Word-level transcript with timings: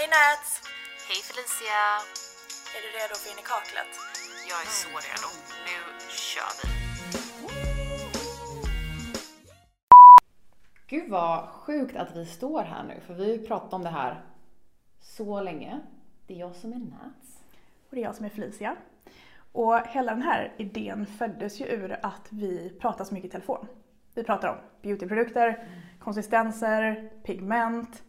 Hej 0.00 0.08
Nats! 0.08 0.62
Hej 1.08 1.20
Felicia! 1.28 1.82
Är 2.74 2.80
du 2.84 2.88
redo 2.98 3.14
för 3.14 3.30
in 3.32 3.38
i 3.38 3.46
kaklet? 3.52 3.92
Jag 4.50 4.58
är 4.66 4.70
så 4.82 4.88
redo. 4.88 5.28
Nu 5.66 5.76
kör 6.08 6.52
vi! 6.58 6.68
Gud 10.86 11.10
vad 11.10 11.48
sjukt 11.48 11.96
att 11.96 12.16
vi 12.16 12.26
står 12.26 12.62
här 12.62 12.82
nu, 12.82 13.00
för 13.06 13.14
vi 13.14 13.24
har 13.24 13.36
ju 13.36 13.46
pratat 13.46 13.72
om 13.72 13.82
det 13.82 13.88
här 13.88 14.24
så 15.00 15.40
länge. 15.40 15.80
Det 16.26 16.34
är 16.34 16.38
jag 16.38 16.54
som 16.54 16.72
är 16.72 16.78
Nats. 16.78 17.38
Och 17.88 17.94
det 17.96 18.00
är 18.00 18.04
jag 18.04 18.16
som 18.16 18.24
är 18.24 18.30
Felicia. 18.30 18.76
Och 19.52 19.86
hela 19.86 20.12
den 20.12 20.22
här 20.22 20.54
idén 20.56 21.06
föddes 21.06 21.60
ju 21.60 21.64
ur 21.64 21.98
att 22.02 22.26
vi 22.28 22.78
pratar 22.80 23.04
så 23.04 23.14
mycket 23.14 23.28
i 23.28 23.32
telefon. 23.32 23.66
Vi 24.14 24.24
pratar 24.24 24.48
om 24.48 24.56
beautyprodukter, 24.82 25.68
konsistenser, 25.98 27.10
pigment, 27.24 28.02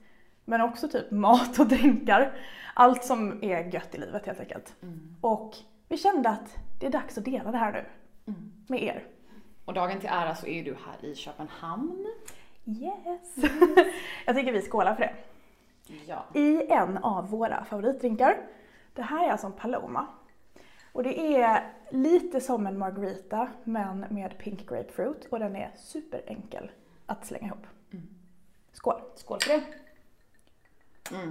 men 0.51 0.61
också 0.61 0.87
typ 0.87 1.11
mat 1.11 1.59
och 1.59 1.67
drinkar. 1.67 2.33
Allt 2.73 3.03
som 3.03 3.43
är 3.43 3.73
gött 3.73 3.95
i 3.95 3.97
livet 3.97 4.25
helt 4.25 4.39
enkelt. 4.39 4.75
Och 5.21 5.55
vi 5.87 5.97
kände 5.97 6.29
att 6.29 6.57
det 6.79 6.85
är 6.85 6.89
dags 6.91 7.17
att 7.17 7.25
dela 7.25 7.51
det 7.51 7.57
här 7.57 7.71
nu. 7.71 7.85
Med 8.67 8.83
er. 8.83 9.03
Och 9.65 9.73
dagen 9.73 9.99
till 9.99 10.09
ära 10.09 10.35
så 10.35 10.47
är 10.47 10.63
du 10.63 10.77
här 10.85 11.09
i 11.09 11.15
Köpenhamn. 11.15 12.07
Yes! 12.65 13.35
Jag 14.25 14.35
tycker 14.35 14.51
vi 14.51 14.61
skålar 14.61 14.95
för 14.95 15.01
det. 15.01 15.13
Ja. 16.07 16.25
I 16.33 16.71
en 16.71 16.97
av 16.97 17.29
våra 17.29 17.65
favoritdrinkar. 17.65 18.37
Det 18.93 19.01
här 19.01 19.27
är 19.27 19.31
alltså 19.31 19.47
en 19.47 19.53
Paloma. 19.53 20.07
Och 20.91 21.03
det 21.03 21.41
är 21.41 21.73
lite 21.89 22.41
som 22.41 22.67
en 22.67 22.77
margarita 22.77 23.49
men 23.63 24.05
med 24.09 24.37
pink 24.37 24.69
grapefruit 24.69 25.27
och 25.29 25.39
den 25.39 25.55
är 25.55 25.71
superenkel 25.77 26.71
att 27.05 27.25
slänga 27.25 27.47
ihop. 27.47 27.67
Skål! 28.73 29.01
Skål 29.15 29.39
för 29.41 29.49
det. 29.49 29.63
Mm. 31.11 31.23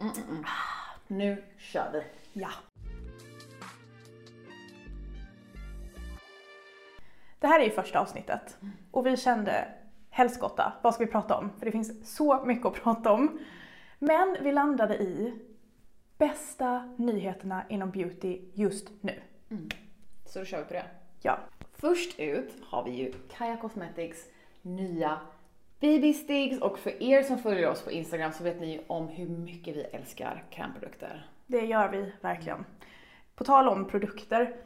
Mm, 0.00 0.12
mm, 0.16 0.28
mm. 0.30 0.44
Nu 1.06 1.44
kör 1.58 1.92
vi. 1.92 2.02
Ja! 2.32 2.50
Det 7.38 7.46
här 7.46 7.60
är 7.60 7.64
ju 7.64 7.70
första 7.70 8.00
avsnittet 8.00 8.58
och 8.90 9.06
vi 9.06 9.16
kände 9.16 9.68
helskotta, 10.10 10.72
vad 10.82 10.94
ska 10.94 11.04
vi 11.04 11.10
prata 11.10 11.36
om? 11.36 11.50
För 11.58 11.66
det 11.66 11.72
finns 11.72 12.16
så 12.16 12.44
mycket 12.44 12.66
att 12.66 12.74
prata 12.74 13.12
om. 13.12 13.38
Men 13.98 14.36
vi 14.40 14.52
landade 14.52 14.96
i 14.96 15.34
bästa 16.18 16.94
nyheterna 16.96 17.64
inom 17.68 17.90
beauty 17.90 18.40
just 18.52 18.88
nu. 19.00 19.20
Så 20.26 20.38
då 20.38 20.44
kör 20.44 20.58
vi 20.58 20.64
på 20.64 20.72
det. 20.72 20.86
Ja, 21.22 21.38
Först 21.84 22.18
ut 22.18 22.54
har 22.62 22.84
vi 22.84 22.90
ju 22.90 23.12
Kaja 23.30 23.56
Cosmetics 23.56 24.18
nya 24.62 25.18
BB 25.80 26.12
Stigs 26.14 26.60
och 26.60 26.78
för 26.78 27.02
er 27.02 27.22
som 27.22 27.38
följer 27.38 27.70
oss 27.70 27.82
på 27.82 27.90
Instagram 27.90 28.32
så 28.32 28.44
vet 28.44 28.60
ni 28.60 28.80
om 28.86 29.08
hur 29.08 29.28
mycket 29.28 29.76
vi 29.76 29.82
älskar 29.82 30.44
krämprodukter. 30.50 31.26
det 31.46 31.60
gör 31.66 31.88
vi 31.88 32.12
verkligen. 32.20 32.64
På 33.34 33.44
tal 33.44 33.68
om 33.68 33.88
produkter, 33.88 34.56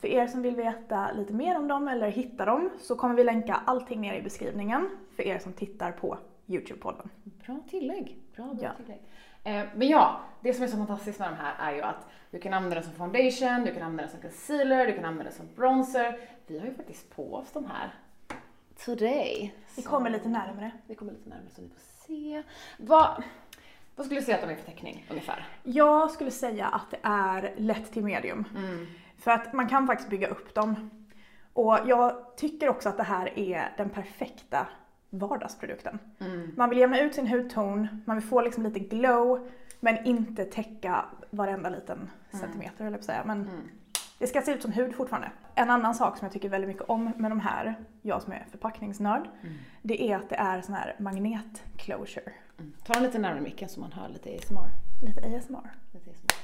för 0.00 0.08
er 0.08 0.26
som 0.26 0.42
vill 0.42 0.56
veta 0.56 1.12
lite 1.12 1.32
mer 1.32 1.56
om 1.58 1.68
dem 1.68 1.88
eller 1.88 2.08
hitta 2.10 2.44
dem 2.44 2.70
så 2.80 2.96
kommer 2.96 3.14
vi 3.14 3.24
länka 3.24 3.60
allting 3.66 4.00
ner 4.00 4.14
i 4.14 4.22
beskrivningen 4.22 4.88
för 5.16 5.22
er 5.22 5.38
som 5.38 5.52
tittar 5.52 5.92
på 5.92 6.18
Youtube-podden. 6.46 7.08
Bra 7.24 7.58
tillägg. 7.70 8.16
Bra, 8.36 8.44
bra 8.54 8.64
Ja. 8.64 8.70
tillägg. 8.76 9.00
Eh, 9.44 9.66
men 9.76 9.88
ja, 9.88 10.20
det 10.40 10.54
som 10.54 10.64
är 10.64 10.68
så 10.68 10.76
fantastiskt 10.76 11.18
med 11.18 11.28
de 11.30 11.34
här 11.34 11.70
är 11.72 11.76
ju 11.76 11.82
att 11.82 12.06
du 12.30 12.38
kan 12.38 12.54
använda 12.54 12.74
den 12.74 12.84
som 12.84 12.92
foundation, 12.92 13.64
du 13.64 13.72
kan 13.74 13.82
använda 13.82 14.02
den 14.02 14.10
som 14.10 14.20
concealer, 14.20 14.86
du 14.86 14.92
kan 14.92 15.04
använda 15.04 15.24
den 15.24 15.32
som 15.32 15.46
bronzer. 15.56 16.18
Vi 16.46 16.58
har 16.58 16.66
ju 16.66 16.74
faktiskt 16.74 17.16
på 17.16 17.34
oss 17.34 17.52
de 17.52 17.64
här 17.64 17.94
today. 18.84 19.54
Vi 19.76 19.82
kommer 19.82 20.10
lite 20.10 20.28
närmare. 20.28 20.70
Vi 20.86 20.94
kommer 20.94 21.12
lite 21.12 21.28
närmare 21.28 21.48
så 21.54 21.62
ni 21.62 21.68
får 21.68 22.06
se. 22.06 22.42
Vad, 22.78 23.22
vad 23.96 24.06
skulle 24.06 24.20
du 24.20 24.24
säga 24.24 24.36
att 24.36 24.42
de 24.42 24.50
är 24.50 24.56
för 24.56 24.64
täckning 24.64 25.06
ungefär? 25.10 25.48
Jag 25.62 26.10
skulle 26.10 26.30
säga 26.30 26.66
att 26.66 26.90
det 26.90 26.98
är 27.02 27.54
lätt 27.56 27.92
till 27.92 28.04
medium. 28.04 28.44
För 29.18 29.30
att 29.30 29.52
man 29.52 29.68
kan 29.68 29.86
faktiskt 29.86 30.10
bygga 30.10 30.28
upp 30.28 30.54
dem. 30.54 30.90
Och 31.52 31.78
jag 31.86 32.36
tycker 32.36 32.68
också 32.68 32.88
att 32.88 32.96
det 32.96 33.02
här 33.02 33.38
är 33.38 33.74
den 33.76 33.90
perfekta 33.90 34.66
vardagsprodukten. 35.10 35.98
Man 36.56 36.68
vill 36.70 36.78
jämna 36.78 37.00
ut 37.00 37.14
sin 37.14 37.26
hudton, 37.28 38.02
man 38.06 38.16
vill 38.16 38.28
få 38.28 38.40
liksom 38.40 38.62
lite 38.62 38.78
glow, 38.80 39.48
men 39.80 40.06
inte 40.06 40.44
täcka 40.44 41.04
varenda 41.30 41.68
liten 41.70 42.10
centimeter 42.30 42.84
höll 42.84 42.92
jag 42.92 43.04
säga. 43.04 43.22
Men 43.24 43.50
det 44.18 44.26
ska 44.26 44.42
se 44.42 44.52
ut 44.52 44.62
som 44.62 44.72
hud 44.72 44.94
fortfarande. 44.94 45.30
En 45.54 45.70
annan 45.70 45.94
sak 45.94 46.18
som 46.18 46.24
jag 46.24 46.32
tycker 46.32 46.48
väldigt 46.48 46.68
mycket 46.68 46.88
om 46.88 47.12
med 47.16 47.30
de 47.30 47.40
här, 47.40 47.74
jag 48.02 48.22
som 48.22 48.32
är 48.32 48.46
förpackningsnörd, 48.50 49.28
det 49.82 50.10
är 50.10 50.16
att 50.16 50.28
det 50.28 50.36
är 50.36 50.62
sån 50.62 50.74
här 50.74 50.96
magnet 50.98 51.64
closure. 51.76 52.32
Ta 52.84 52.92
den 52.92 53.02
lite 53.02 53.18
närmare 53.18 53.40
micken 53.40 53.68
så 53.68 53.80
man 53.80 53.92
hör 53.92 54.08
lite 54.08 54.36
ASMR. 54.36 54.68
Lite 55.02 55.20
ASMR. 55.20 55.70
Lite 55.92 56.10
ASMR. 56.10 56.36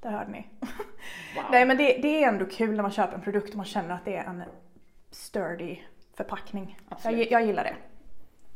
Där 0.00 0.10
hörde 0.10 0.30
ni. 0.30 0.46
Wow. 1.34 1.44
Nej 1.50 1.66
men 1.66 1.76
det, 1.76 1.98
det 2.02 2.24
är 2.24 2.28
ändå 2.28 2.44
kul 2.44 2.76
när 2.76 2.82
man 2.82 2.90
köper 2.90 3.14
en 3.14 3.20
produkt 3.20 3.50
och 3.50 3.56
man 3.56 3.66
känner 3.66 3.94
att 3.94 4.04
det 4.04 4.16
är 4.16 4.24
en 4.24 4.42
sturdy 5.10 5.78
förpackning. 6.14 6.78
Jag, 6.88 6.96
Absolut. 6.96 7.30
jag 7.30 7.46
gillar 7.46 7.64
det. 7.64 7.76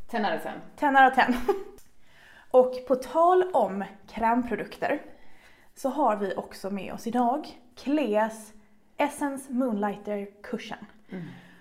10 0.09 0.21
out 0.21 0.37
of 0.37 0.43
10. 0.43 0.53
10 0.77 0.89
out 0.89 1.19
of 1.19 1.25
10. 1.27 1.35
Och 2.51 2.75
på 2.89 2.95
tal 2.97 3.51
om 3.53 3.85
krämprodukter 4.09 5.03
så 5.81 5.89
har 5.89 6.17
vi 6.17 6.35
också 6.37 6.71
med 6.71 6.95
oss 6.95 7.07
idag 7.07 7.49
Cleas 7.77 8.53
Essence 8.97 9.53
Moonlighter 9.53 10.29
Cushion. 10.43 10.79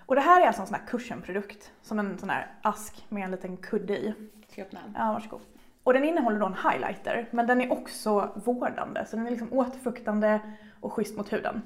Och 0.06 0.14
det 0.14 0.20
här 0.20 0.40
är 0.40 0.46
alltså 0.46 0.62
en 0.62 0.66
sån 0.68 0.76
här 0.76 0.86
cushionprodukt, 0.86 1.72
som 1.82 1.98
en 1.98 2.18
sån 2.18 2.30
här 2.30 2.54
ask 2.62 3.06
med 3.08 3.24
en 3.24 3.30
liten 3.30 3.56
kudde 3.56 3.98
i. 3.98 4.14
Ska 4.48 4.60
jag 4.60 4.66
öppna 4.66 4.80
den? 4.80 4.94
Ja, 4.98 5.12
varsågod. 5.12 5.40
Och 5.82 5.92
den 5.92 6.04
innehåller 6.04 6.38
då 6.38 6.46
en 6.46 6.70
highlighter, 6.70 7.28
men 7.30 7.46
den 7.46 7.60
är 7.60 7.72
också 7.72 8.30
vårdande, 8.44 9.06
så 9.06 9.16
den 9.16 9.26
är 9.26 9.30
liksom 9.30 9.52
återfuktande 9.52 10.40
och 10.80 10.92
schysst 10.92 11.16
mot 11.16 11.32
huden. 11.32 11.62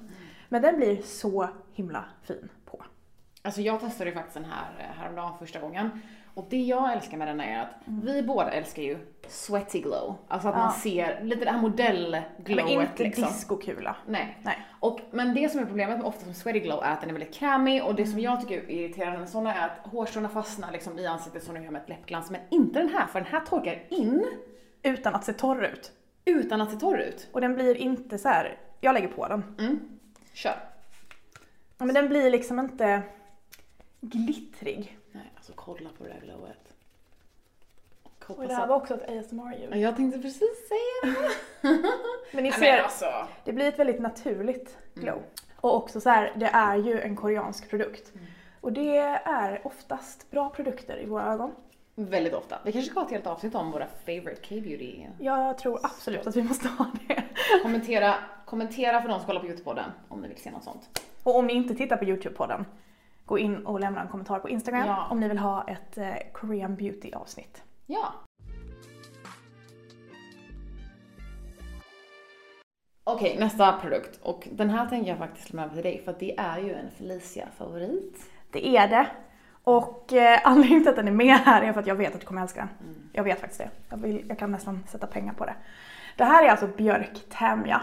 Men 0.48 0.62
den 0.62 0.76
blir 0.76 1.02
så 1.02 1.48
himla 1.72 2.04
fin 2.22 2.48
på. 2.64 2.84
Alltså 3.42 3.60
jag 3.60 3.80
testade 3.80 4.10
ju 4.10 4.16
faktiskt 4.16 4.34
den 4.34 4.44
här 4.44 4.70
eh, 4.78 5.00
häromdagen 5.00 5.38
första 5.38 5.60
gången. 5.60 5.90
Och 6.34 6.46
det 6.50 6.62
jag 6.62 6.92
älskar 6.92 7.16
med 7.16 7.28
den 7.28 7.40
är 7.40 7.62
att 7.62 7.68
vi 7.86 8.22
båda 8.22 8.50
älskar 8.50 8.82
ju 8.82 8.98
sweaty 9.28 9.80
glow. 9.80 10.14
Alltså 10.28 10.48
att 10.48 10.54
man 10.56 10.64
Ja. 10.64 10.80
ser 10.80 11.24
lite 11.24 11.44
det 11.44 11.50
här 11.50 11.60
modellglowet 11.60 12.46
Men 12.46 12.68
inte 12.68 13.02
liksom. 13.02 13.24
discokula. 13.24 13.96
Nej. 14.06 14.38
Nej. 14.42 14.66
Och, 14.80 15.00
men 15.10 15.34
det 15.34 15.48
som 15.48 15.60
är 15.60 15.64
problemet 15.64 15.98
med 15.98 16.06
ofta 16.06 16.26
med 16.26 16.36
sweaty 16.36 16.60
glow 16.60 16.82
är 16.84 16.92
att 16.92 17.00
den 17.00 17.10
är 17.10 17.14
väldigt 17.14 17.34
krämig 17.34 17.84
och 17.84 17.94
det 17.94 18.06
som 18.06 18.20
jag 18.20 18.40
tycker 18.40 18.58
är 18.58 18.70
irriterande 18.70 19.18
med 19.18 19.28
sådana 19.28 19.54
är 19.54 19.64
att 19.66 19.86
hårstråna 19.92 20.28
fastnar 20.28 20.72
liksom 20.72 20.98
i 20.98 21.06
ansiktet 21.06 21.42
som 21.42 21.54
de 21.54 21.64
gör 21.64 21.70
med 21.70 21.82
ett 21.82 21.88
läppglans. 21.88 22.30
Men 22.30 22.40
inte 22.50 22.78
den 22.78 22.88
här, 22.88 23.06
för 23.06 23.20
den 23.20 23.28
här 23.32 23.40
torkar 23.40 23.82
in 23.88 24.24
Utan 24.82 25.14
att 25.14 25.24
se 25.24 25.32
torr 25.32 25.64
ut. 25.64 25.92
utan 26.24 26.60
att 26.60 26.70
se 26.70 26.76
torr 26.76 26.98
ut. 27.00 27.28
Och 27.32 27.40
den 27.40 27.54
blir 27.54 27.74
inte 27.76 28.18
så 28.18 28.28
här. 28.28 28.58
jag 28.80 28.94
lägger 28.94 29.08
på 29.08 29.28
den. 29.28 29.54
Mm. 29.58 29.80
Kör. 30.32 30.54
Ja, 31.78 31.84
Men 31.84 31.94
den 31.94 32.08
blir 32.08 32.30
liksom 32.30 32.58
inte 32.58 33.02
glittrig. 34.00 34.98
Alltså 35.44 35.52
kolla 35.56 35.90
på 35.98 36.04
det 36.04 36.10
där 36.10 36.20
glowet. 36.20 36.74
Och 38.02 38.24
Hoppas 38.26 38.48
det 38.48 38.54
här 38.54 38.62
att... 38.62 38.68
var 38.68 38.76
också 38.76 38.94
ett 38.94 39.08
ASMR-ljud. 39.08 39.68
Ja, 39.72 39.76
Jag 39.76 39.96
tänkte 39.96 40.18
precis 40.18 40.68
säga 40.68 41.14
det. 41.14 41.68
Men 42.32 42.44
ni 42.44 42.52
ser, 42.52 42.60
men 42.60 42.84
alltså. 42.84 43.06
det 43.44 43.52
blir 43.52 43.68
ett 43.68 43.78
väldigt 43.78 44.00
naturligt 44.00 44.78
glow. 44.94 45.22
Och 45.56 45.74
också 45.76 46.00
så 46.00 46.10
här, 46.10 46.32
det 46.36 46.46
är 46.46 46.76
ju 46.76 47.00
en 47.00 47.16
koreansk 47.16 47.70
produkt. 47.70 48.12
Och 48.60 48.72
det 48.72 48.96
är 49.24 49.66
oftast 49.66 50.30
bra 50.30 50.50
produkter 50.50 50.98
i 51.02 51.06
våra 51.06 51.32
ögon. 51.32 51.52
Väldigt 51.94 52.34
ofta. 52.34 52.58
Vi 52.64 52.72
kanske 52.72 52.90
ska 52.90 53.00
ha 53.00 53.06
ett 53.06 53.12
helt 53.12 53.26
avsnitt 53.26 53.54
om 53.54 53.70
våra 53.70 53.86
favorite 53.86 54.48
K-beauty. 54.48 55.06
Jag 55.18 55.58
tror 55.58 55.80
absolut 55.82 56.26
att 56.26 56.36
vi 56.36 56.42
måste 56.42 56.68
ha 56.68 56.86
det. 57.08 57.22
Kommentera, 57.62 58.14
kommentera 58.44 59.02
för 59.02 59.08
de 59.08 59.18
som 59.18 59.26
kollar 59.26 59.40
på 59.40 59.46
Youtube-podden 59.46 59.90
om 60.08 60.20
ni 60.20 60.28
vill 60.28 60.42
se 60.42 60.50
något 60.50 60.64
sånt. 60.64 61.06
Och 61.22 61.36
om 61.36 61.46
ni 61.46 61.52
inte 61.52 61.74
tittar 61.74 61.96
på 61.96 62.04
Youtube-podden, 62.04 62.64
gå 63.24 63.38
in 63.38 63.66
och 63.66 63.80
lämna 63.80 64.00
en 64.02 64.08
kommentar 64.08 64.38
på 64.38 64.48
Instagram 64.48 64.86
Ja. 64.86 65.06
om 65.10 65.20
ni 65.20 65.28
vill 65.28 65.38
ha 65.38 65.64
ett 65.68 65.98
eh, 65.98 66.14
Korean 66.32 66.76
beauty-avsnitt. 66.76 67.62
Ja. 67.86 68.12
Okej, 73.04 73.36
nästa 73.40 73.72
produkt. 73.72 74.20
Och 74.22 74.48
den 74.52 74.70
här 74.70 74.86
tänker 74.86 75.10
jag 75.10 75.18
faktiskt 75.18 75.52
lämna 75.52 75.64
över 75.64 75.74
till 75.74 75.84
dig 75.84 76.02
för 76.04 76.10
att 76.10 76.20
det 76.20 76.38
är 76.38 76.58
ju 76.58 76.74
en 76.74 76.90
Felicia-favorit. 76.90 78.30
Det 78.50 78.76
är 78.76 78.88
det. 78.88 79.06
Och 79.64 80.12
eh, 80.12 80.40
anledningen 80.44 80.82
till 80.82 80.90
att 80.90 80.96
den 80.96 81.08
är 81.08 81.12
med 81.12 81.36
här 81.36 81.62
är 81.62 81.72
för 81.72 81.80
att 81.80 81.86
jag 81.86 81.94
vet 81.94 82.14
att 82.14 82.20
du 82.20 82.26
kommer 82.26 82.42
älska 82.42 82.60
den. 82.78 83.08
Jag 83.12 83.24
vet 83.24 83.40
faktiskt 83.40 83.60
det. 83.60 83.70
Jag, 83.90 83.96
vill, 83.96 84.24
jag 84.28 84.38
kan 84.38 84.50
nästan 84.52 84.84
sätta 84.88 85.06
pengar 85.06 85.32
på 85.34 85.44
det. 85.46 85.54
Det 86.16 86.24
här 86.24 86.44
är 86.44 86.48
alltså 86.48 86.66
Björk 86.66 87.18
Tämja. 87.28 87.80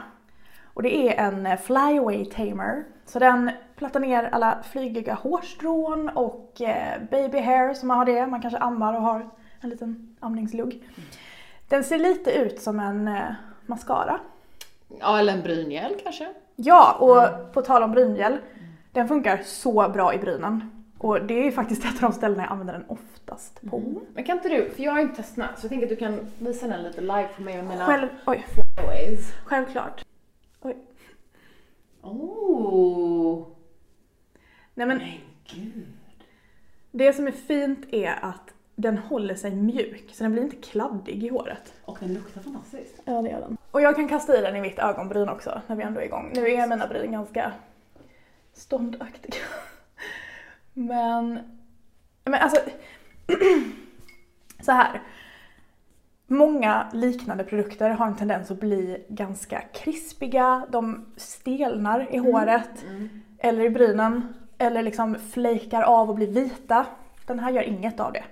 Och 0.74 0.84
det 0.84 0.96
är 0.96 1.28
en 1.28 1.46
eh, 1.46 1.60
flyaway 1.60 2.26
tamer. 2.26 2.84
Så 3.06 3.20
den 3.20 3.52
plattar 3.76 4.00
ner 4.00 4.24
alla 4.32 4.58
flygiga 4.72 5.14
hårstrån 5.14 6.10
och 6.10 6.62
eh, 6.62 7.02
baby 7.12 7.40
hair 7.40 7.74
som 7.74 7.88
man 7.88 7.98
har 7.98 8.06
det. 8.06 8.28
Man 8.28 8.42
kanske 8.42 8.60
ammar 8.60 8.94
och 8.94 9.02
har 9.02 9.30
en 9.62 9.70
liten 9.70 10.16
amningslugg. 10.20 10.84
Den 11.68 11.84
ser 11.84 11.98
lite 11.98 12.32
ut 12.32 12.62
som 12.62 12.80
en 12.80 13.08
eh, 13.08 13.22
mascara. 13.66 14.20
Ja, 15.00 15.20
eller 15.20 15.34
en 15.34 15.42
bryngel 15.42 15.96
kanske. 16.04 16.28
Ja, 16.56 16.94
och 17.00 17.54
på 17.54 17.62
tal 17.62 17.84
om 17.84 17.92
bryngel. 17.92 18.38
Den 18.92 19.08
funkar 19.08 19.42
så 19.44 19.90
bra 19.90 20.14
i 20.14 20.18
brynen. 20.18 20.84
Och 20.98 21.26
det 21.26 21.48
är 21.48 21.52
faktiskt 21.52 21.86
ett 21.86 21.96
av 21.96 22.02
de 22.02 22.14
ställena 22.14 22.44
jag 22.44 22.52
använder 22.52 22.74
den 22.74 22.86
oftast 22.88 23.62
på. 23.70 23.82
Men 24.14 24.24
kan 24.24 24.38
inte 24.38 24.50
du, 24.50 24.70
för 24.70 24.84
jag 24.84 24.92
har 24.92 25.00
inte 25.00 25.16
testat 25.16 25.60
så 25.60 25.66
jag 25.66 25.70
tänker 25.70 25.86
att 25.86 25.90
du 25.90 25.96
kan 25.96 26.20
visa 26.40 26.68
den 26.68 26.84
lite 26.84 27.02
live 27.02 27.28
för 27.36 27.42
mig 27.42 27.60
och 27.60 27.66
mina 27.66 27.86
Själv, 27.86 28.08
oj, 28.26 28.46
ways. 28.88 29.34
självklart. 29.46 30.06
Oh, 32.02 33.48
Nej 34.74 34.88
men 34.88 34.98
men 34.98 35.08
gud. 35.46 35.88
det 36.92 37.14
som 37.14 37.28
är 37.28 37.32
fint 37.32 37.94
är 37.94 38.26
att 38.26 38.54
den 38.76 38.98
håller 38.98 39.36
sig 39.36 39.52
mjuk, 39.56 40.10
så 40.14 40.24
den 40.24 40.32
blir 40.32 40.44
inte 40.44 40.56
kladdig 40.56 41.24
i 41.24 41.30
håret. 41.30 41.74
Och 41.86 41.98
den 42.00 42.14
luktar 42.14 42.42
fantastiskt. 42.42 43.02
Ja, 43.06 43.22
det 43.22 43.30
gör 43.30 43.40
den. 43.40 43.58
Och 43.72 43.82
jag 43.82 43.96
kan 43.96 44.08
kasta 44.08 44.38
i 44.38 44.42
den 44.42 44.56
i 44.56 44.62
mitt 44.62 44.80
ögonbryn 44.80 45.30
också, 45.30 45.62
när 45.68 45.76
vi 45.76 45.84
ändå 45.84 46.00
är 46.00 46.06
igång. 46.06 46.32
Nu 46.36 46.52
är 46.52 46.68
mina 46.68 46.88
bryn 46.88 47.12
ganska 47.12 47.54
ståndaktiga. 48.54 49.36
Men, 50.74 51.40
men 52.24 52.34
alltså, 52.34 52.62
så 54.62 54.72
här. 54.72 55.02
Många 56.32 56.88
liknande 56.94 57.44
produkter 57.44 57.90
har 57.90 58.08
en 58.08 58.16
tendens 58.16 58.52
att 58.52 58.60
bli 58.60 59.06
ganska 59.10 59.62
krispiga, 59.74 60.66
de 60.70 61.06
stelnar 61.18 62.08
i 62.12 62.18
håret, 62.18 62.86
eller 63.38 63.64
i 63.64 63.70
brynen, 63.70 64.34
eller 64.58 64.84
liksom 64.84 65.16
flakar 65.16 65.82
av 65.82 66.10
och 66.10 66.16
blir 66.16 66.28
vita. 66.28 66.86
Den 67.26 67.40
här 67.40 67.52
gör 67.52 67.64
inget 67.64 68.00
av 68.00 68.14
det. 68.14 68.24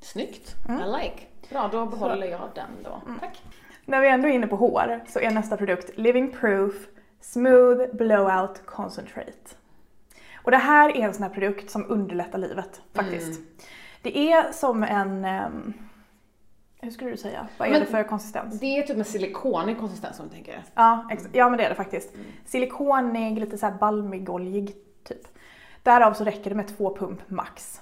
Snyggt. 0.00 0.56
I 0.68 1.02
like. 1.02 1.22
Bra, 1.50 1.68
då 1.72 1.86
behåller 1.86 2.26
jag 2.26 2.48
den 2.54 2.70
då. 2.84 3.02
Tack. 3.20 3.42
När 3.84 4.00
vi 4.00 4.08
ändå 4.08 4.28
är 4.28 4.32
inne 4.32 4.46
på 4.46 4.56
hår 4.56 5.00
så 5.08 5.20
är 5.20 5.30
nästa 5.30 5.56
produkt 5.56 5.98
Living 5.98 6.32
Proof 6.32 6.74
Smooth 7.20 7.96
Blowout 7.96 8.66
Concentrate. 8.66 9.56
Och 10.34 10.50
det 10.50 10.56
här 10.56 10.96
är 10.96 11.00
en 11.00 11.14
sån 11.14 11.22
här 11.22 11.30
produkt 11.30 11.70
som 11.70 11.90
underlättar 11.90 12.38
livet 12.38 12.80
faktiskt. 12.94 13.40
Det 14.02 14.32
är 14.32 14.52
som 14.52 14.82
en, 14.82 15.24
ehm, 15.24 15.74
hur 16.82 16.90
skulle 16.90 17.10
du 17.10 17.16
säga? 17.16 17.46
Vad 17.58 17.68
är 17.68 17.72
Men- 17.72 17.80
det 17.80 17.86
för 17.86 18.02
konsistens? 18.02 18.60
Det 18.60 18.78
är 18.78 18.82
typ 18.82 18.96
med 18.96 19.06
silikonig 19.06 19.78
konsistens 19.78 20.20
om 20.20 20.28
du 20.28 20.34
tänker. 20.34 20.62
Ja, 20.74 21.08
ex- 21.10 21.28
ja 21.32 21.48
men 21.48 21.58
det 21.58 21.64
är 21.64 21.68
det 21.68 21.74
faktiskt. 21.74 22.14
Silikonig, 22.46 23.38
lite 23.40 23.58
så 23.58 23.66
här 23.66 23.74
balmig, 23.74 24.30
oljig 24.30 24.74
typ. 25.04 25.22
Därav 25.82 26.12
så 26.12 26.24
räcker 26.24 26.50
det 26.50 26.56
med 26.56 26.76
två 26.76 26.96
pump 26.96 27.20
max. 27.30 27.80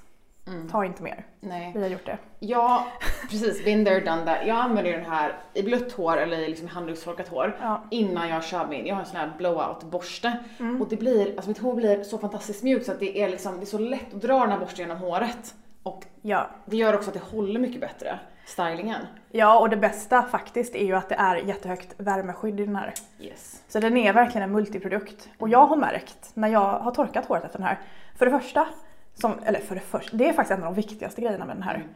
Ta 0.71 0.85
inte 0.85 1.03
mer. 1.03 1.27
Nej. 1.41 1.73
Vi 1.75 1.83
har 1.83 1.89
gjort 1.89 2.07
det. 2.07 2.19
Ja, 2.39 2.87
precis. 3.31 3.65
Been 3.65 3.85
there, 3.85 4.01
done 4.01 4.25
that. 4.25 4.47
Jag 4.47 4.57
använder 4.57 4.93
den 4.93 5.05
här 5.05 5.33
i 5.55 5.63
blött 5.63 5.93
hår 5.93 6.17
eller 6.17 6.39
i 6.39 6.49
liksom 6.49 6.69
handdukstorkat 6.69 7.29
hår 7.29 7.57
Ja. 7.61 7.83
innan 7.91 8.29
jag 8.29 8.45
kör 8.45 8.67
min, 8.67 8.87
jag 8.87 8.95
har 8.95 9.01
en 9.03 9.07
sån 9.09 9.17
här 9.17 9.33
blowout-borste 9.39 10.33
och 10.81 10.89
det 10.89 10.97
blir, 10.97 11.27
alltså 11.37 11.49
mitt 11.51 11.59
hår 11.59 11.75
blir 11.75 12.03
så 12.03 12.19
fantastiskt 12.19 12.63
mjukt 12.63 12.87
så 12.87 12.93
att 12.93 13.01
det 13.01 13.19
är 13.23 13.29
liksom, 13.29 13.57
det 13.57 13.63
är 13.65 13.67
så 13.67 13.79
lätt 13.79 14.15
att 14.15 14.21
dra 14.23 14.41
den 14.41 14.51
här 14.51 14.59
borsten 14.59 14.89
genom 14.89 14.99
håret. 15.03 15.55
Och 15.83 16.05
Ja. 16.23 16.47
det 16.67 16.77
gör 16.77 16.95
också 16.95 17.11
att 17.11 17.15
det 17.15 17.37
håller 17.37 17.61
mycket 17.61 17.81
bättre, 17.81 18.19
stylingen. 18.49 19.07
ja, 19.31 19.59
och 19.59 19.71
det 19.71 19.77
bästa 19.77 20.23
faktiskt 20.23 20.75
är 20.75 20.85
ju 20.85 20.95
att 20.95 21.09
det 21.09 21.15
är 21.15 21.37
jättehögt 21.37 21.95
värmeskydd 21.97 22.61
i 22.61 22.65
den 22.65 22.77
här. 22.77 22.95
Yes. 23.21 23.63
Så 23.69 23.81
den 23.81 23.97
är 23.97 24.13
verkligen 24.13 24.43
en 24.43 24.53
multiprodukt. 24.53 25.29
Och 25.39 25.49
jag 25.49 25.67
har 25.67 25.77
märkt 25.77 26.31
när 26.35 26.49
jag 26.49 26.79
har 26.79 26.91
torkat 26.91 27.27
håret 27.27 27.45
efter 27.45 27.59
den 27.59 27.67
här, 27.67 27.79
för 28.17 28.27
det 28.27 28.41
första, 28.41 28.69
som, 29.15 29.39
eller 29.45 29.61
för 29.61 29.75
det 29.75 29.81
första, 29.81 30.17
det 30.17 30.29
är 30.29 30.33
faktiskt 30.33 30.59
en 30.59 30.65
av 30.65 30.75
de 30.75 30.81
viktigaste 30.81 31.21
grejerna 31.21 31.45
med 31.45 31.57
den 31.57 31.63
här. 31.63 31.87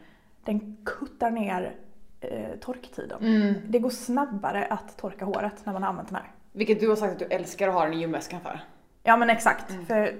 Den 0.45 0.77
kuttar 0.85 1.31
ner 1.31 1.75
eh, 2.21 2.59
torktiden. 2.59 3.61
Det 3.67 3.79
går 3.79 3.89
snabbare 3.89 4.65
att 4.65 4.97
torka 4.97 5.25
håret 5.25 5.65
när 5.65 5.73
man 5.73 5.83
har 5.83 5.89
använt 5.89 6.09
den 6.09 6.15
här. 6.15 6.31
Vilket 6.51 6.79
du 6.79 6.89
har 6.89 6.95
sagt 6.95 7.13
att 7.13 7.19
du 7.19 7.25
älskar 7.25 7.67
att 7.67 7.73
ha 7.73 7.83
den 7.83 7.93
i 7.93 7.99
gymväskan 7.99 8.41
för. 8.41 8.59
Ja 9.03 9.17
men 9.17 9.29
exakt, 9.29 9.73
för 9.87 10.15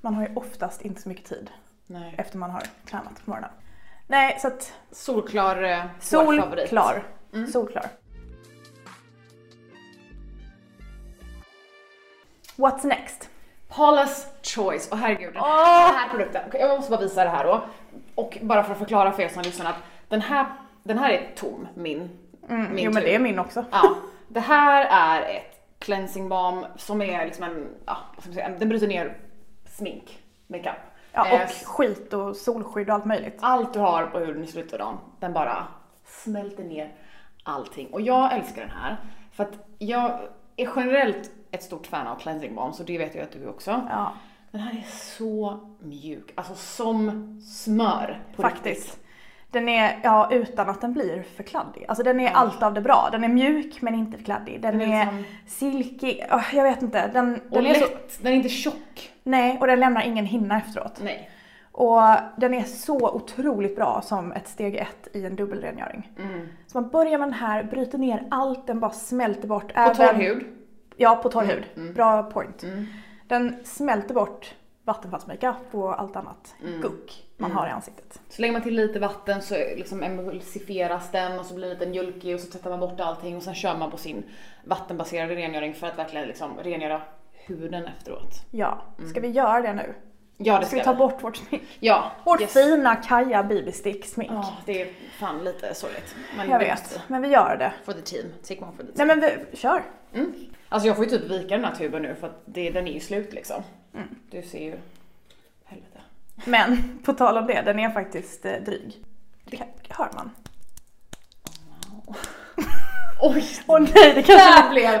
man 0.00 0.14
har 0.14 0.22
ju 0.22 0.34
oftast 0.34 0.82
inte 0.82 1.02
så 1.02 1.08
mycket 1.08 1.24
tid 1.24 1.50
Nej. 1.86 2.14
efter 2.18 2.38
man 2.38 2.50
har 2.50 2.62
tränat 2.86 3.24
på 3.24 3.30
morgonen. 3.30 3.50
Nej, 4.12 4.38
så 4.40 4.48
att 4.48 4.72
Solklar 4.90 5.62
eh, 5.62 5.78
hårfavorit. 5.78 6.68
solklar. 6.68 7.02
Solklar. 7.52 7.86
What's 12.56 12.86
next? 12.86 13.30
Paula's 13.68 14.26
Choice, 14.42 14.88
och 14.90 14.98
herregud 14.98 15.34
den 15.34 15.42
Åh! 15.42 15.92
här 15.92 16.08
produkten, 16.08 16.42
jag 16.52 16.76
måste 16.76 16.90
bara 16.90 17.00
visa 17.00 17.24
det 17.24 17.30
här 17.30 17.44
då. 17.44 17.64
Och 18.14 18.38
bara 18.42 18.64
för 18.64 18.72
att 18.72 18.78
förklara 18.78 19.12
för 19.12 19.22
er 19.22 19.28
som 19.28 19.42
lyssnar 19.42 19.70
att 19.70 19.82
den 20.08 20.20
här, 20.20 20.46
den 20.82 20.98
här 20.98 21.10
är 21.10 21.30
tom, 21.36 21.68
min. 21.74 22.10
Mm, 22.48 22.74
min 22.74 22.84
jo 22.84 22.90
men 22.90 23.02
tur. 23.02 23.08
det 23.08 23.14
är 23.14 23.18
min 23.18 23.38
också. 23.38 23.64
Ja, 23.70 23.96
det 24.28 24.40
här 24.40 24.86
är 24.90 25.36
ett 25.36 25.60
cleansing 25.78 26.28
balm 26.28 26.64
som 26.76 27.02
är 27.02 27.24
liksom 27.24 27.44
en, 27.44 27.68
ja, 27.86 27.96
vad 28.14 28.22
ska 28.24 28.28
man 28.28 28.34
säga, 28.34 28.58
den 28.58 28.68
bryter 28.68 28.86
ner 28.86 29.16
smink, 29.66 30.22
makeup. 30.46 30.91
Ja, 31.12 31.26
Eh, 31.28 31.42
och 31.44 31.50
skit 31.50 32.12
och 32.12 32.36
solskydd 32.36 32.88
och 32.88 32.94
allt 32.94 33.04
möjligt. 33.04 33.38
allt 33.40 33.72
du 33.72 33.78
har 33.80 34.06
på 34.06 34.18
huden 34.18 34.44
i 34.44 34.46
slutet 34.46 34.72
av 34.72 34.78
dagen, 34.78 34.98
den 35.20 35.32
bara 35.32 35.66
smälter 36.04 36.64
ner 36.64 36.92
allting. 37.42 37.86
Och 37.92 38.00
jag 38.00 38.32
älskar 38.32 38.60
den 38.62 38.70
här 38.70 38.96
för 39.32 39.44
att 39.44 39.52
jag 39.78 40.20
är 40.56 40.70
generellt 40.76 41.30
ett 41.50 41.62
stort 41.62 41.86
fan 41.86 42.06
av 42.06 42.16
cleansing 42.16 42.54
balm, 42.54 42.72
så 42.72 42.82
det 42.82 42.98
vet 42.98 43.14
jag 43.14 43.24
att 43.24 43.32
du 43.32 43.48
också. 43.48 43.70
Ja, 43.90 44.12
Den 44.50 44.60
här 44.60 44.72
är 44.72 44.86
så 44.90 45.60
mjuk, 45.80 46.32
alltså 46.34 46.54
som 46.54 47.40
smör 47.40 48.22
på 48.36 48.42
faktiskt. 48.42 48.66
riktigt. 48.66 48.98
Den 49.52 49.68
är, 49.68 49.98
ja 50.02 50.28
utan 50.32 50.68
att 50.70 50.80
den 50.80 50.92
blir 50.92 51.22
för 51.36 51.42
kladdig. 51.42 51.84
Alltså 51.88 52.02
den 52.04 52.20
är 52.20 52.30
allt 52.32 52.62
av 52.62 52.74
det 52.74 52.80
bra. 52.80 53.08
Den 53.12 53.24
är 53.24 53.28
mjuk 53.28 53.82
men 53.82 53.94
inte 53.94 54.16
för 54.16 54.24
kladdig. 54.24 54.62
Den, 54.62 54.78
Den 54.78 54.92
är 54.92 55.00
är, 55.02 55.12
liksom- 55.12 55.24
silkig, 55.46 56.24
Åh, 56.32 56.44
jag 56.54 56.64
vet 56.64 56.82
inte. 56.82 57.10
Den, 57.12 57.34
Och 57.34 57.40
den 57.50 57.66
är 57.66 57.74
så, 57.74 57.80
lätt, 57.80 58.22
den 58.22 58.32
är 58.32 58.36
inte 58.36 58.48
tjock. 58.48 59.12
nej, 59.22 59.58
och 59.60 59.66
den 59.66 59.80
lämnar 59.80 60.02
ingen 60.02 60.26
hinna 60.26 60.56
efteråt. 60.58 61.00
Nej. 61.04 61.30
Och 61.72 62.00
den 62.36 62.54
är 62.54 62.62
så 62.62 63.10
otroligt 63.10 63.76
bra 63.76 64.00
som 64.04 64.32
ett 64.32 64.48
steg 64.48 64.76
ett 64.76 65.08
i 65.12 65.26
en 65.26 65.36
dubbelrengöring. 65.36 66.10
Mm. 66.18 66.48
Så 66.66 66.80
man 66.80 66.90
börjar 66.90 67.18
med 67.18 67.28
den 67.28 67.32
här, 67.34 67.62
bryter 67.64 67.98
ner 67.98 68.26
allt, 68.30 68.66
den 68.66 68.80
bara 68.80 68.90
smälter 68.90 69.48
bort. 69.48 69.74
På 69.74 69.94
torr 69.94 70.14
hud. 70.14 70.44
Ja, 70.96 71.16
på 71.16 71.28
torr 71.28 71.44
hud. 71.44 71.64
mm. 71.76 71.94
Bra 71.94 72.22
point. 72.22 72.62
Mm. 72.62 72.86
Den 73.28 73.56
smälter 73.64 74.14
bort 74.14 74.54
vattenfallsmakeup 74.84 75.56
och 75.74 76.00
allt 76.00 76.16
annat 76.16 76.54
Mm. 76.62 76.80
guck 76.80 77.24
man 77.36 77.52
har 77.52 77.66
i 77.66 77.70
ansiktet. 77.70 78.20
Så 78.28 78.42
lägger 78.42 78.52
man 78.52 78.62
till 78.62 78.74
lite 78.74 78.98
vatten 78.98 79.42
så 79.42 79.54
liksom 79.54 80.02
emulsifieras 80.02 81.10
den 81.10 81.38
och 81.38 81.46
så 81.46 81.54
blir 81.54 81.68
den 81.68 81.78
lite 81.78 81.86
mjölkig 81.90 82.34
och 82.34 82.40
så 82.40 82.50
tvättar 82.52 82.70
man 82.70 82.80
bort 82.80 83.00
allting 83.00 83.36
och 83.36 83.42
sen 83.42 83.54
kör 83.54 83.76
man 83.78 83.90
på 83.90 83.96
sin 83.96 84.24
vattenbaserade 84.64 85.34
rengöring 85.36 85.74
för 85.74 85.86
att 85.86 85.98
verkligen 85.98 86.26
liksom 86.28 86.58
rengöra 86.62 87.02
huden 87.32 87.84
efteråt. 87.98 88.32
Ja, 88.50 88.82
ska 89.10 89.20
vi 89.20 89.28
göra 89.28 89.60
det 89.62 89.72
nu? 89.74 89.94
Ja, 90.36 90.58
det 90.60 90.66
Ska 90.66 90.76
vi 90.76 90.82
ska 90.82 90.92
ta 90.92 90.98
bort 90.98 91.22
vårt 91.24 91.36
smink? 91.36 91.62
Ja, 91.80 92.12
Vårt 92.24 92.40
yes. 92.40 92.52
fina 92.52 92.96
Kaja 92.96 93.42
BB-stick 93.42 94.04
smink. 94.04 94.30
Ja, 94.32 94.52
det 94.66 94.82
är 94.82 94.88
fan 95.18 95.44
lite 95.44 95.74
sorgligt. 95.74 96.14
Men 96.36 96.50
jag 96.50 96.58
vet, 96.58 96.70
måste- 96.82 97.00
men 97.06 97.22
vi 97.22 97.28
gör 97.28 97.56
det. 97.56 97.72
For 97.84 97.92
the 97.92 98.00
team. 98.00 98.26
One 98.62 98.72
for 98.76 98.82
the 98.82 98.88
Nej 98.88 98.94
team. 98.94 99.08
men 99.08 99.20
vi, 99.50 99.56
kör! 99.56 99.82
Mm. 100.14 100.32
Alltså 100.68 100.86
jag 100.88 100.96
får 100.96 101.04
ju 101.04 101.10
typ 101.10 101.30
vika 101.30 101.56
den 101.56 101.64
här 101.64 101.74
tuben 101.74 102.02
nu 102.02 102.14
för 102.14 102.26
att 102.26 102.42
det, 102.44 102.70
den 102.70 102.86
är 102.88 102.92
ju 102.92 103.00
slut 103.00 103.32
liksom. 103.32 103.62
Mm. 103.94 104.08
Du 104.30 104.42
ser 104.42 104.64
ju... 104.64 104.78
Helvete. 105.64 106.00
Men 106.44 106.98
på 107.04 107.12
tal 107.12 107.36
om 107.36 107.46
det, 107.46 107.62
den 107.62 107.78
är 107.78 107.90
faktiskt 107.90 108.44
eh, 108.44 108.52
dryg. 108.52 109.04
Det 109.44 109.56
kan, 109.56 109.66
hör 109.88 110.10
man. 110.14 110.30
Oj! 113.22 113.44
Åh 113.66 113.80
nej, 113.80 114.14
det 114.14 114.22
kanske... 114.22 114.70
blev 114.70 115.00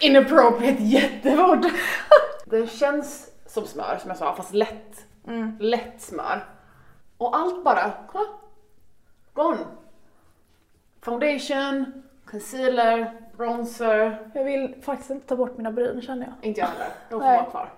inappropriate 0.00 0.82
jättefort. 0.82 1.66
Den 2.46 2.66
känns 2.66 3.30
som 3.46 3.66
smör 3.66 3.98
som 4.00 4.10
jag 4.10 4.18
sa, 4.18 4.36
fast 4.36 4.54
lätt. 4.54 5.06
Mm. 5.26 5.56
Lätt 5.60 6.00
smör. 6.02 6.44
Och 7.18 7.36
allt 7.36 7.64
bara, 7.64 7.92
kolla. 8.08 8.28
Gone. 9.32 9.64
Foundation, 11.00 12.02
concealer, 12.24 13.12
bronzer. 13.36 14.30
Jag 14.34 14.44
vill 14.44 14.74
faktiskt 14.82 15.10
inte 15.10 15.26
ta 15.26 15.36
bort 15.36 15.56
mina 15.56 15.72
bryn 15.72 16.02
känner 16.02 16.26
jag. 16.26 16.48
Inte 16.48 16.60
jag 16.60 16.66
heller, 16.66 16.88
de 17.10 17.20
får 17.20 17.26
vara 17.26 17.44
kvar. 17.44 17.70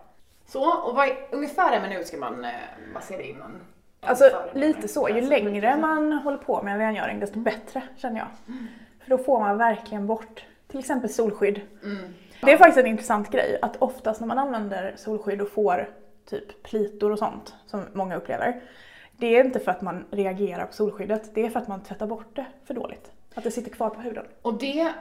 Så, 0.49 0.73
och 0.73 0.95
vad, 0.95 1.09
ungefär 1.31 1.73
en 1.73 1.83
minut 1.83 2.07
ska 2.07 2.17
man 2.17 2.45
eh, 2.45 2.51
massera 2.93 3.23
in 3.23 3.41
en. 3.41 3.61
Alltså 4.01 4.31
lite 4.55 4.89
så, 4.89 5.09
ju 5.09 5.15
Alltså, 5.15 5.31
längre 5.31 5.77
man 5.77 6.13
håller 6.13 6.39
på 6.39 6.63
med 6.63 6.75
en 6.75 6.79
rengöring 6.79 7.21
desto 7.21 7.39
bättre 7.39 7.83
känner 7.97 8.19
jag. 8.19 8.29
För 9.03 9.11
då 9.11 9.19
får 9.19 9.41
man 9.41 9.59
verkligen 9.59 10.07
bort 10.07 10.45
till 10.69 10.79
exempel 10.79 11.11
solskydd. 11.11 11.61
Mm. 11.83 12.15
Det 12.41 12.53
är 12.53 12.57
faktiskt 12.57 12.79
en 12.79 12.87
intressant 12.87 13.31
grej 13.31 13.59
att 13.63 13.77
oftast 13.77 14.21
när 14.21 14.29
man 14.29 14.39
använder 14.39 14.95
solskydd 14.97 15.41
och 15.41 15.51
får 15.51 15.89
typ 16.31 16.63
plitor 16.63 17.13
och 17.13 17.19
sånt 17.19 17.55
som 17.67 17.85
många 17.93 18.17
upplever. 18.17 18.61
Det 19.17 19.27
är 19.27 19.45
inte 19.45 19.61
för 19.61 19.71
att 19.71 19.83
man 19.83 20.05
reagerar 20.11 20.67
på 20.67 20.73
solskyddet, 20.73 21.35
det 21.35 21.47
är 21.47 21.51
för 21.51 21.61
att 21.61 21.69
man 21.69 21.83
tvättar 21.83 22.07
bort 22.07 22.37
det 22.37 22.47
för 22.65 22.75
dåligt. 22.75 23.13
Att 23.35 23.45
det 23.45 23.51
sitter 23.51 23.71
kvar 23.71 23.91
på 23.91 24.01
huden. 24.01 24.25
Och 24.43 24.59
det 24.59 24.93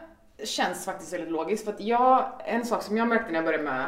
känns 0.44 0.86
faktiskt 0.86 1.14
väldigt 1.14 1.32
logiskt 1.32 1.66
för 1.66 1.74
att 1.74 1.82
jag, 1.82 2.32
en 2.46 2.66
sak 2.66 2.84
som 2.84 2.98
jag 2.98 3.08
märkte 3.08 3.28
när 3.28 3.36
jag 3.36 3.46
började 3.46 3.64
med, 3.64 3.86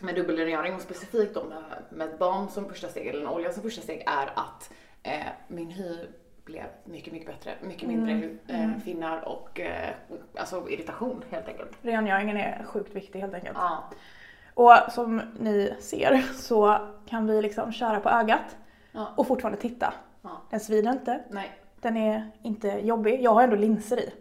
med 0.00 0.14
dubbelrengöring 0.14 0.74
och 0.74 0.80
specifikt 0.80 1.34
då 1.34 1.44
med, 1.44 1.62
med 1.90 2.08
ett 2.08 2.18
balm 2.18 2.48
som 2.48 2.68
första 2.68 2.88
steg 2.88 3.06
eller 3.06 3.20
en 3.20 3.28
olja 3.28 3.52
som 3.52 3.62
första 3.62 3.82
steg 3.82 4.02
är 4.06 4.26
att 4.34 4.70
eh, 5.02 5.26
min 5.48 5.70
hy 5.70 5.96
blev 6.44 6.64
mycket, 6.84 7.12
mycket 7.12 7.28
bättre. 7.28 7.54
Mycket 7.62 7.88
mindre 7.88 8.12
Mm, 8.12 8.38
eh, 8.48 8.78
finnar 8.84 9.28
och 9.28 9.60
eh, 9.60 9.94
alltså 10.38 10.68
irritation 10.70 11.24
helt 11.30 11.48
enkelt. 11.48 11.70
Rengöringen 11.82 12.36
är 12.36 12.64
sjukt 12.64 12.94
viktig 12.94 13.20
helt 13.20 13.34
enkelt. 13.34 13.56
Ja. 13.60 13.90
Och 14.54 14.92
som 14.92 15.22
ni 15.40 15.74
ser 15.80 16.22
så 16.34 16.78
kan 17.08 17.26
vi 17.26 17.42
liksom 17.42 17.72
köra 17.72 18.00
på 18.00 18.08
ögat 18.08 18.56
Ja. 18.92 19.08
och 19.16 19.26
fortfarande 19.26 19.60
titta. 19.60 19.94
Ja. 20.22 20.30
Den 20.50 20.60
svider 20.60 20.92
inte, 20.92 21.20
Nej. 21.30 21.50
den 21.80 21.96
är 21.96 22.30
inte 22.42 22.68
jobbig. 22.68 23.22
Jag 23.22 23.34
har 23.34 23.42
ändå 23.42 23.56
linser 23.56 24.00
i. 24.00 24.12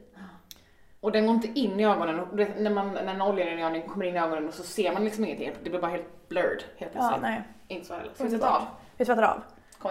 Och 1.05 1.11
den 1.11 1.25
går 1.25 1.35
inte 1.35 1.59
in 1.59 1.79
i 1.79 1.85
ögonen. 1.85 2.19
Och 2.19 2.35
det- 2.37 2.59
när, 2.59 2.69
man, 2.71 2.91
när 2.93 3.13
en 3.13 3.21
oljerengöring 3.21 3.81
kommer 3.87 4.05
in 4.05 4.15
i 4.15 4.19
ögonen 4.19 4.51
så 4.51 4.63
ser 4.63 4.93
man 4.93 5.03
liksom 5.05 5.25
ingenting. 5.25 5.51
Det 5.63 5.69
blir 5.69 5.81
bara 5.81 5.91
helt 5.91 6.29
blurred 6.29 6.63
helt 6.77 6.91
Ja, 6.95 6.99
plötsligt. 6.99 7.21
nej. 7.21 7.41
Inte 7.67 7.85
så 7.87 7.93
härligt. 7.93 8.15
Ska 8.15 8.23
vi 8.23 8.29
sätta 8.29 8.55
av? 8.55 8.61
Vi 8.97 9.05
tvättar 9.05 9.23
av. 9.23 9.41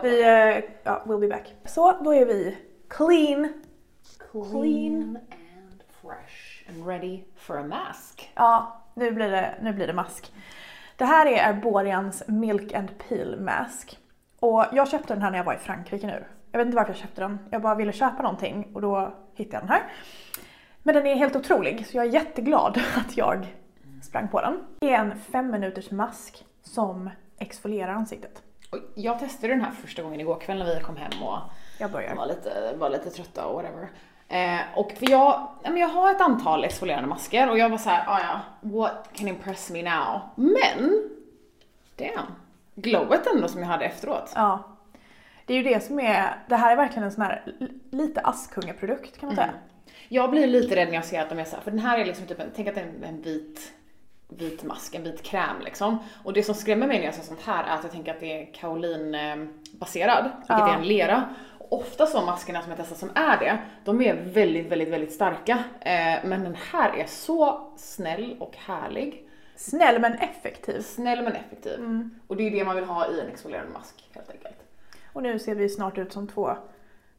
Vi, 0.02 0.22
eh, 0.22 0.64
ja, 0.82 1.02
we'll 1.04 1.18
be 1.20 1.28
back. 1.28 1.54
Så, 1.64 1.92
då 2.04 2.14
är 2.14 2.26
vi 2.26 2.58
clean. 2.88 3.52
Clean 4.32 5.18
and 5.32 5.82
fresh 6.02 6.68
and 6.68 6.86
ready 6.86 7.22
for 7.36 7.58
a 7.58 7.62
mask. 7.64 8.32
Ja, 8.34 8.82
nu 8.94 9.10
blir 9.12 9.30
det, 9.30 9.54
nu 9.62 9.72
blir 9.72 9.86
det 9.86 9.92
mask. 9.92 10.32
Det 10.96 11.04
här 11.04 11.26
är 11.26 11.48
Arborians 11.48 12.22
Milk 12.28 12.72
and 12.74 12.88
Peel 13.08 13.40
Mask. 13.40 13.98
Och 14.40 14.64
jag 14.72 14.88
köpte 14.88 15.14
den 15.14 15.22
här 15.22 15.30
när 15.30 15.38
jag 15.38 15.44
var 15.44 15.54
i 15.54 15.58
Frankrike 15.58 16.06
nu. 16.06 16.24
Jag 16.52 16.58
vet 16.58 16.66
inte 16.66 16.76
varför 16.76 16.90
jag 16.92 16.98
köpte 16.98 17.20
den. 17.20 17.38
Jag 17.50 17.62
bara 17.62 17.74
ville 17.74 17.92
köpa 17.92 18.22
någonting 18.22 18.70
och 18.74 18.80
då 18.80 19.14
hittade 19.34 19.56
jag 19.56 19.62
den 19.62 19.68
här. 19.68 19.82
Men 20.86 20.94
den 20.94 21.06
är 21.06 21.14
helt 21.14 21.36
otrolig 21.36 21.86
så 21.86 21.96
jag 21.96 22.06
är 22.06 22.10
jätteglad 22.10 22.80
att 22.96 23.16
jag 23.16 23.54
sprang 24.02 24.28
på 24.28 24.40
den. 24.40 24.64
Det 24.80 24.90
är 24.90 24.98
en 24.98 25.20
fem 25.20 25.50
minuters 25.50 25.90
mask 25.90 26.44
som 26.62 27.10
exfolierar 27.38 27.92
ansiktet. 27.92 28.42
Jag 28.94 29.18
testade 29.18 29.52
den 29.52 29.60
här 29.60 29.70
första 29.70 30.02
gången 30.02 30.20
igår 30.20 30.40
kväll 30.40 30.58
när 30.58 30.74
vi 30.74 30.80
kom 30.80 30.96
hem 30.96 31.22
och 31.22 31.38
var 32.16 32.26
lite, 32.26 32.74
var 32.76 32.90
lite 32.90 33.10
trötta 33.10 33.46
och 33.46 33.54
whatever. 33.54 33.88
Eh, 34.28 34.60
och 34.78 34.92
för 34.92 35.10
jag, 35.10 35.48
men 35.62 35.76
jag 35.76 35.88
har 35.88 36.10
ett 36.10 36.20
antal 36.20 36.64
exfolierande 36.64 37.08
masker 37.08 37.50
och 37.50 37.58
jag 37.58 37.68
var 37.68 37.78
så 37.78 37.90
här, 37.90 38.04
ah, 38.06 38.20
ja, 38.20 38.40
what 38.60 39.10
can 39.12 39.28
impress 39.28 39.70
me 39.70 39.82
now? 39.82 40.20
Men, 40.34 41.10
damn, 41.96 42.34
glowet 42.74 43.26
ändå 43.34 43.48
som 43.48 43.60
jag 43.60 43.68
hade 43.68 43.84
efteråt. 43.84 44.32
Ja. 44.34 44.62
Det 45.46 45.54
är 45.54 45.56
ju 45.56 45.62
det 45.62 45.80
som 45.80 46.00
är, 46.00 46.36
det 46.48 46.56
här 46.56 46.72
är 46.72 46.76
verkligen 46.76 47.04
en 47.04 47.12
sån 47.12 47.22
här 47.22 47.54
lite 47.90 48.20
Askungen-produkt 48.20 49.18
kan 49.18 49.26
man 49.26 49.36
säga. 49.36 49.50
Jag 50.08 50.30
blir 50.30 50.46
lite 50.46 50.76
rädd 50.76 50.88
när 50.88 50.94
jag 50.94 51.04
ser 51.04 51.20
att 51.20 51.28
de 51.28 51.38
är 51.38 51.44
så 51.44 51.56
här, 51.56 51.62
för 51.62 51.70
den 51.70 51.80
här 51.80 51.98
är 51.98 52.04
liksom 52.04 52.26
typ 52.26 52.40
en, 52.40 52.50
tänk 52.56 52.68
att 52.68 52.74
det 52.74 52.80
är 52.80 52.84
en, 52.84 53.04
en 53.04 53.22
vit 53.22 53.72
vit 54.28 54.64
mask, 54.64 54.94
en 54.94 55.02
vit 55.02 55.22
kräm 55.22 55.60
liksom. 55.64 55.98
Och 56.24 56.32
det 56.32 56.42
som 56.42 56.54
skrämmer 56.54 56.86
mig 56.86 56.98
när 56.98 57.04
jag 57.04 57.14
ser 57.14 57.22
sånt 57.22 57.40
här 57.42 57.64
är 57.64 57.74
att 57.74 57.82
jag 57.82 57.92
tänker 57.92 58.12
att 58.14 58.20
det 58.20 58.42
är 58.42 58.52
kaolinbaserad, 58.54 60.24
vilket 60.24 60.48
Ja. 60.48 60.72
är 60.72 60.78
en 60.78 60.88
lera. 60.88 61.34
Och 61.58 61.72
ofta 61.72 62.06
så 62.06 62.20
maskerna 62.20 62.62
som 62.62 62.70
jag 62.70 62.78
testat 62.78 62.98
som 62.98 63.10
är 63.14 63.38
det, 63.38 63.58
de 63.84 64.02
är 64.02 64.14
väldigt, 64.14 64.72
väldigt, 64.72 64.88
väldigt 64.88 65.12
starka. 65.12 65.52
Eh, 65.80 66.24
men 66.24 66.44
den 66.44 66.56
här 66.72 66.96
är 66.96 67.06
så 67.06 67.70
snäll 67.76 68.36
och 68.40 68.56
härlig. 68.56 69.28
Snäll 69.56 70.00
men 70.00 70.12
effektiv. 70.14 70.80
Snäll 70.80 71.22
men 71.22 71.32
effektiv. 71.32 72.08
Och 72.26 72.36
det 72.36 72.46
är 72.46 72.50
det 72.50 72.64
man 72.64 72.76
vill 72.76 72.84
ha 72.84 73.08
i 73.10 73.20
en 73.20 73.28
exfolierande 73.28 73.72
mask 73.72 74.08
helt 74.12 74.30
enkelt. 74.30 74.56
Och 75.12 75.22
nu 75.22 75.38
ser 75.38 75.54
vi 75.54 75.68
snart 75.68 75.98
ut 75.98 76.12
som 76.12 76.26
två 76.28 76.56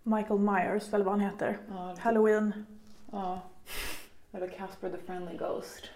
Michael 0.04 0.40
Myers, 0.40 0.94
eller 0.94 1.06
vad 1.06 1.14
han 1.14 1.20
heter. 1.22 1.58
Ja, 1.70 1.96
Halloween. 2.00 2.66
Ja. 3.12 3.40
Eller 4.32 4.48
Casper 4.48 4.90
the 4.90 4.98
Friendly 4.98 5.38
Ghost. 5.38 5.90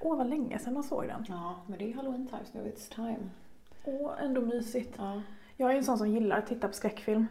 Åh, 0.00 0.16
vad 0.16 0.30
länge 0.30 0.58
sedan 0.58 0.74
man 0.74 0.82
såg 0.82 1.06
den. 1.06 1.24
Ja, 1.28 1.54
men 1.66 1.78
det 1.78 1.90
är 1.90 1.94
halloween 1.94 2.26
times 2.26 2.54
nu, 2.54 2.60
it's 2.60 2.94
time. 2.94 3.30
Åh, 3.84 4.12
ändå 4.20 4.40
mysigt. 4.40 4.94
Ja. 4.98 5.22
Jag 5.56 5.72
är 5.72 5.76
en 5.76 5.84
sån 5.84 5.98
som 5.98 6.08
gillar 6.08 6.38
att 6.38 6.46
titta 6.46 6.68
på 6.68 6.74
skräckfilm. 6.74 7.26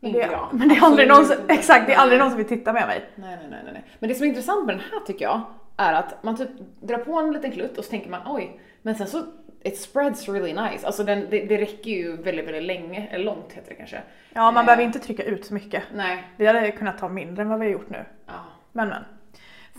Men 0.00 0.12
det, 0.12 0.18
jag. 0.18 0.48
Men 0.52 0.68
det 0.68 0.74
är 0.74 0.84
aldrig 0.84 1.08
någon 1.08 1.26
som, 1.26 1.36
exakt, 1.48 1.86
det 1.86 1.94
är 1.94 1.98
aldrig 1.98 2.20
någon 2.20 2.30
som 2.30 2.38
vill 2.38 2.48
titta 2.48 2.72
med 2.72 2.86
mig. 2.86 3.10
Nej, 3.14 3.36
nej, 3.36 3.46
nej, 3.50 3.60
nej, 3.64 3.72
nej. 3.72 3.84
Men 3.98 4.08
det 4.08 4.14
som 4.14 4.24
är 4.24 4.28
intressant 4.28 4.66
med 4.66 4.74
den 4.74 4.84
här 4.92 5.00
tycker 5.06 5.24
jag 5.24 5.40
är 5.76 5.92
att 5.92 6.22
man 6.22 6.36
typ 6.36 6.50
drar 6.80 6.98
på 6.98 7.18
en 7.18 7.32
liten 7.32 7.52
klutt 7.52 7.78
och 7.78 7.84
så 7.84 7.90
tänker 7.90 8.10
man 8.10 8.20
oj, 8.26 8.60
men 8.82 8.94
sen 8.94 9.06
så 9.06 9.24
it 9.64 9.78
spreads 9.78 10.28
really 10.28 10.52
nice. 10.52 10.86
Alltså 10.86 11.04
den, 11.04 11.26
det, 11.30 11.44
det 11.44 11.56
räcker 11.58 11.90
ju 11.90 12.16
väldigt, 12.16 12.46
väldigt 12.46 12.62
länge, 12.62 13.08
eller 13.10 13.24
långt 13.24 13.52
heter 13.52 13.68
det 13.68 13.74
kanske. 13.74 14.02
Ja, 14.32 14.50
man 14.50 14.56
Eh. 14.56 14.64
behöver 14.64 14.82
inte 14.82 14.98
trycka 14.98 15.22
ut 15.22 15.44
så 15.44 15.54
mycket. 15.54 15.82
Nej. 15.94 16.24
Vi 16.36 16.46
hade 16.46 16.70
kunnat 16.72 16.98
ta 16.98 17.08
mindre 17.08 17.42
än 17.42 17.48
vad 17.48 17.58
vi 17.60 17.66
har 17.66 17.72
gjort 17.72 17.90
nu. 17.90 18.04
Ja. 18.26 18.32
Men 18.72 18.88
men. 18.88 19.04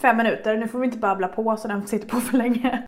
Fem 0.02 0.18
minuter, 0.18 0.58
nu 0.58 0.68
får 0.68 0.80
vi 0.80 0.86
inte 0.86 0.98
babbla 0.98 1.28
på 1.28 1.58
så 1.58 1.68
den 1.68 1.88
sitter 1.88 2.08
på 2.08 2.20
för 2.20 2.38
länge. 2.38 2.86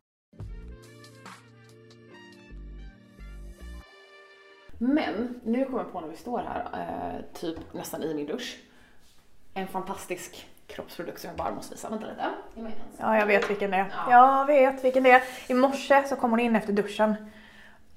Men 4.78 5.40
nu 5.44 5.64
kommer 5.64 5.78
jag 5.78 5.92
på 5.92 6.00
när 6.00 6.08
vi 6.08 6.16
står 6.16 6.38
här, 6.38 6.64
eh, 6.72 7.20
typ 7.40 7.56
nästan 7.74 8.02
i 8.02 8.14
min 8.14 8.26
dusch, 8.26 8.58
en 9.54 9.68
fantastisk 9.68 10.46
kroppsprodukt 10.68 11.20
som 11.20 11.28
jag 11.28 11.36
bara 11.36 11.54
måste 11.54 11.74
visa. 11.74 11.88
Vänta 11.90 12.06
lite. 12.06 12.72
Ja, 12.98 13.18
jag 13.18 13.26
vet 13.26 13.50
vilken 13.50 13.70
det 13.70 13.76
är. 13.76 13.92
Ja. 14.10 14.10
Jag 14.10 14.46
vet 14.46 14.84
vilken 14.84 15.02
det 15.02 15.10
är. 15.10 15.22
I 15.48 15.54
morse 15.54 16.04
så 16.06 16.16
kom 16.16 16.30
hon 16.30 16.40
in 16.40 16.56
efter 16.56 16.72
duschen. 16.72 17.14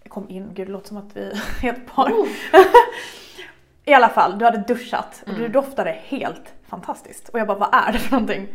Kom 0.08 0.30
in, 0.30 0.54
gud 0.54 0.68
det 0.68 0.72
låter 0.72 0.88
som 0.88 0.98
att 0.98 1.18
vi 1.18 1.22
är 1.64 1.70
ett 1.70 1.88
par. 1.96 2.12
Oh. 2.12 2.28
I 3.86 3.94
alla 3.94 4.10
fall, 4.10 4.40
du 4.40 4.46
hade 4.46 4.58
duschat 4.58 5.20
och 5.24 5.30
Mm. 5.30 5.42
du 5.42 5.48
doftade 5.48 5.92
helt 6.04 6.54
fantastiskt. 6.68 7.30
Och 7.30 7.40
jag 7.40 7.48
bara, 7.48 7.58
vad 7.58 7.70
är 7.74 7.92
det 7.92 8.00
för 8.00 8.12
någonting? 8.12 8.48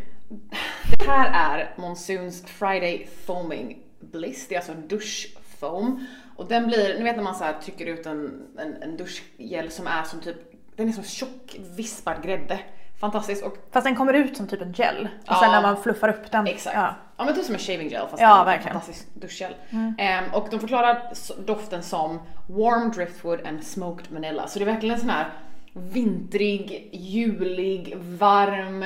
Det 0.99 1.08
här 1.11 1.56
är 1.58 1.75
Monsoons 1.76 2.46
Friday 2.46 3.08
Foaming 3.26 3.78
Bliss. 4.00 4.49
Det 4.49 4.54
är 4.54 4.58
alltså 4.58 4.73
en 4.73 4.88
duschfoam. 4.88 6.06
Och 6.37 6.46
den 6.49 6.66
blir, 6.66 6.99
ni 6.99 7.04
vet 7.04 7.16
när 7.16 7.23
man 7.23 7.35
så 7.35 7.44
trycker 7.62 7.87
ut 7.87 8.06
en, 8.06 8.46
en, 8.58 8.82
en 8.82 8.96
duschgel 8.96 9.70
som 9.70 9.87
är 9.87 10.02
som 10.02 10.20
typ, 10.20 10.37
den 10.76 10.88
är 10.88 10.92
som 10.92 11.04
tjock 11.04 11.56
vispad 11.76 12.23
grädde. 12.23 12.61
Fantastisk 13.00 13.44
och 13.44 13.56
Fast 13.72 13.84
den 13.86 13.96
kommer 13.96 14.12
ut 14.12 14.36
som 14.36 14.46
typ 14.46 14.62
en 14.62 14.72
gel. 14.72 15.08
Och 15.22 15.24
Ja. 15.26 15.34
sen 15.42 15.50
när 15.50 15.62
man 15.62 15.82
fluffar 15.82 16.08
upp 16.08 16.30
den. 16.30 16.46
Exakt. 16.46 16.76
Ja. 16.76 16.94
Ja. 17.16 17.24
men 17.24 17.34
typ 17.34 17.44
som 17.44 17.54
en 17.54 17.60
shaving 17.60 17.88
gel 17.88 18.08
fast 18.08 18.22
Ja, 18.22 18.40
en 18.40 18.46
verkligen. 18.46 18.72
fantastisk 18.72 19.06
duschgel. 19.14 19.54
Ehm, 19.98 20.24
och 20.34 20.48
de 20.50 20.60
förklarar 20.60 21.02
doften 21.46 21.82
som 21.82 22.18
warm 22.46 22.90
driftwood 22.90 23.46
and 23.46 23.64
smoked 23.64 24.06
vanilla. 24.10 24.46
Så 24.48 24.58
det 24.58 24.64
är 24.64 24.66
verkligen 24.72 24.94
en 24.94 25.00
sån 25.00 25.10
här 25.10 25.26
vintrig, 25.72 26.88
julig, 26.92 27.94
varm, 27.98 28.84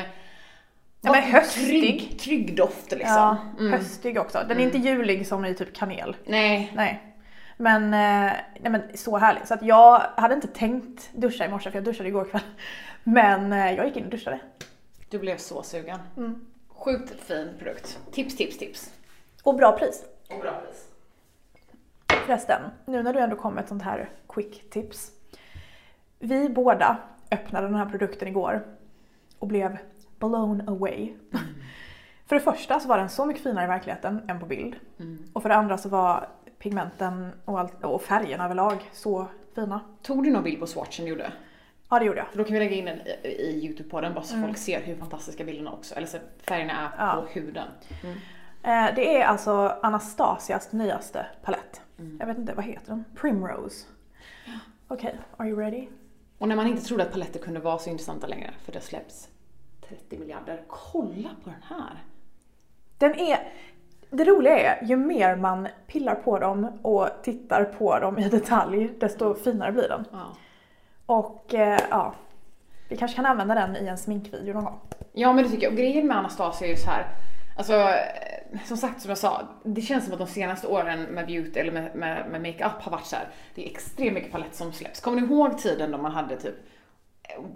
Ja, 1.02 1.12
men 1.12 1.22
höstig. 1.22 1.66
Trygg, 1.66 2.18
trygg 2.20 2.56
doft 2.56 2.90
liksom. 2.90 3.06
Ja, 3.16 3.36
Mm. 3.58 3.72
höstig 3.72 4.18
också. 4.20 4.38
Den 4.48 4.60
är 4.60 4.64
inte 4.64 4.78
julig 4.78 5.26
som 5.26 5.44
i 5.44 5.54
typ 5.54 5.76
kanel. 5.76 6.16
Nej, 6.24 6.72
Nej. 6.74 7.02
Men, 7.56 7.84
eh, 7.84 8.32
nej 8.60 8.70
men 8.72 8.82
så 8.94 9.18
härligt. 9.18 9.48
Så 9.48 9.54
att 9.54 9.62
jag 9.62 10.02
hade 10.16 10.34
inte 10.34 10.48
tänkt 10.48 11.10
duscha 11.12 11.44
i 11.44 11.48
morse 11.48 11.70
för 11.70 11.76
jag 11.78 11.84
duschade 11.84 12.08
igår 12.08 12.24
kväll. 12.24 12.40
Men 13.04 13.52
eh, 13.52 13.72
jag 13.72 13.86
gick 13.86 13.96
in 13.96 14.04
och 14.04 14.10
duschade. 14.10 14.40
du 15.10 15.18
blev 15.18 15.36
så 15.36 15.62
sugen. 15.62 15.98
Mm. 16.16 16.46
Sjukt 16.68 17.20
fin 17.20 17.48
produkt. 17.58 17.98
Tips, 18.12 18.36
tips, 18.36 18.58
tips. 18.58 18.94
Och 19.42 19.54
bra 19.54 19.78
pris. 19.78 20.04
Och 20.30 20.40
bra 20.40 20.52
pris. 20.66 20.88
Förresten, 22.26 22.62
nu 22.86 23.02
när 23.02 23.12
du 23.12 23.18
ändå 23.20 23.36
kom 23.36 23.54
med 23.54 23.62
ett 23.62 23.68
sånt 23.68 23.82
här 23.82 24.10
quick 24.28 24.70
tips. 24.70 25.10
Vi 26.18 26.48
båda 26.48 26.98
öppnade 27.30 27.66
den 27.66 27.74
här 27.74 27.86
produkten 27.86 28.28
igår 28.28 28.66
och 29.38 29.46
blev 29.46 29.78
blown 30.18 30.68
away. 30.68 31.12
För 32.26 32.36
det 32.36 32.40
första 32.42 32.80
så 32.80 32.88
var 32.88 32.98
den 32.98 33.08
så 33.08 33.26
mycket 33.26 33.42
finare 33.42 33.64
i 33.64 33.68
verkligheten 33.68 34.20
än 34.28 34.40
på 34.40 34.46
bild. 34.46 34.76
Och 35.32 35.42
för 35.42 35.48
det 35.48 35.54
andra 35.54 35.78
så 35.78 35.88
var 35.88 36.28
pigmenten 36.58 37.30
och, 37.44 37.60
allt, 37.60 37.84
och 37.84 38.02
färgerna 38.02 38.44
överlag 38.44 38.90
så 38.92 39.26
fina. 39.54 39.80
Tog 40.02 40.24
du 40.24 40.30
någon 40.30 40.42
bild 40.42 40.60
på 40.60 40.66
swatchen 40.66 41.04
du 41.04 41.10
gjorde? 41.10 41.32
Ja 41.90 41.98
det 41.98 42.04
gjorde 42.04 42.18
jag. 42.18 42.28
För 42.28 42.38
då 42.38 42.44
kan 42.44 42.52
vi 42.54 42.58
lägga 42.58 42.76
in 42.76 42.84
den 42.84 42.98
i, 43.00 43.28
i 43.28 43.68
Youtube-podden 43.68 44.14
bara 44.14 44.24
så 44.24 44.40
folk 44.42 44.56
ser 44.58 44.80
hur 44.80 44.96
fantastiska 44.96 45.44
bilderna 45.44 45.72
också, 45.72 45.94
eller 45.94 46.06
så 46.06 46.18
färgerna 46.42 46.72
är 46.72 47.04
Mm. 47.04 47.16
Ja. 47.16 47.22
på 47.22 47.28
huden. 47.40 47.68
Eh, 48.62 48.94
Det 48.96 49.16
är 49.16 49.24
alltså 49.26 49.78
Anastasias 49.82 50.72
nyaste 50.72 51.26
palett. 51.42 51.80
Mm. 51.98 52.16
Jag 52.20 52.26
vet 52.26 52.38
inte, 52.38 52.54
vad 52.54 52.64
heter 52.64 52.86
den? 52.88 53.04
Primrose. 53.16 53.86
Okej, 54.88 55.18
are 55.36 55.48
you 55.48 55.60
ready? 55.60 55.88
Och 56.38 56.48
när 56.48 56.56
man 56.56 56.66
inte 56.66 56.82
trodde 56.84 57.02
att 57.02 57.12
paletter 57.12 57.40
kunde 57.40 57.60
vara 57.60 57.78
så 57.78 57.90
intressanta 57.90 58.26
längre, 58.26 58.50
för 58.64 58.72
det 58.72 58.80
släpps 58.80 59.28
30 59.88 60.18
miljarder. 60.18 60.62
Kolla 60.68 61.28
på 61.44 61.50
den 61.50 61.62
här! 61.68 62.04
Den 62.98 63.14
är... 63.14 63.38
Det 64.10 64.24
roliga 64.24 64.58
är, 64.58 64.84
ju 64.86 64.96
mer 64.96 65.36
man 65.36 65.68
pillar 65.86 66.14
på 66.14 66.38
dem 66.38 66.78
och 66.82 67.08
tittar 67.22 67.64
på 67.64 67.98
dem 67.98 68.18
i 68.18 68.28
detalj, 68.28 68.90
desto 68.98 69.34
finare 69.34 69.72
blir 69.72 69.88
den. 69.88 70.04
Ja. 70.12 70.36
Och 71.10 71.54
eh, 71.54 71.80
ja, 71.90 72.14
vi 72.88 72.96
kanske 72.96 73.16
kan 73.16 73.26
använda 73.26 73.54
den 73.54 73.76
i 73.76 73.86
en 73.86 73.98
sminkvideo 73.98 74.54
någon 74.54 74.64
gång. 74.64 74.80
Ja 75.12 75.32
men 75.32 75.44
det 75.44 75.50
tycker 75.50 75.62
jag. 75.62 75.72
Och 75.72 75.78
grejen 75.78 76.06
med 76.06 76.16
Anastasia 76.16 76.66
är 76.66 76.70
ju 76.70 76.76
så 76.76 76.90
här. 76.90 77.06
Alltså, 77.56 77.74
eh, 77.74 78.60
som 78.64 78.76
sagt 78.76 79.02
som 79.02 79.08
jag 79.08 79.18
sa, 79.18 79.48
det 79.64 79.80
känns 79.80 80.04
som 80.04 80.12
att 80.12 80.18
de 80.18 80.26
senaste 80.26 80.66
åren 80.66 81.02
med 81.02 81.26
beauty 81.26 81.60
eller 81.60 81.72
med, 81.72 81.94
med, 81.94 82.30
med 82.30 82.40
makeup 82.40 82.82
har 82.82 82.92
varit 82.92 83.06
så 83.06 83.16
här. 83.16 83.28
det 83.54 83.66
är 83.66 83.70
extremt 83.70 84.14
mycket 84.14 84.32
palett 84.32 84.54
som 84.54 84.72
släpps. 84.72 85.00
Kommer 85.00 85.20
ni 85.20 85.26
ihåg 85.26 85.58
tiden 85.58 85.90
då 85.90 85.98
man 85.98 86.12
hade 86.12 86.36
typ 86.36 86.54